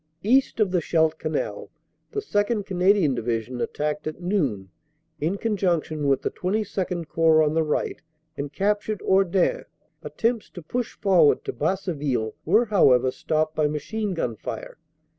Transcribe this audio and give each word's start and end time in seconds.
East 0.23 0.59
of 0.59 0.71
the 0.71 0.81
Scheldt 0.81 1.19
Canal 1.19 1.69
the 2.09 2.21
2nd. 2.21 2.65
Canadian 2.65 3.13
Division 3.13 3.61
attacked 3.61 4.07
at 4.07 4.19
noon 4.19 4.71
in 5.19 5.37
con 5.37 5.55
junction 5.55 6.07
with 6.07 6.23
the 6.23 6.31
XXII 6.33 7.05
Corps 7.05 7.43
on 7.43 7.53
the 7.53 7.61
right 7.61 8.01
and 8.35 8.51
captured 8.51 9.01
Hordain. 9.03 9.63
Attempts 10.01 10.49
to 10.49 10.63
push 10.63 10.95
forward 10.95 11.45
to 11.45 11.53
Basseville 11.53 12.33
were, 12.45 12.65
how 12.65 12.91
ever, 12.91 13.11
stopped 13.11 13.55
by 13.55 13.67
machine 13.67 14.15
gun 14.15 14.35
fire. 14.35 14.79